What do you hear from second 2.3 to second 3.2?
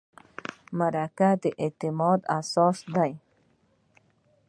اساس دی.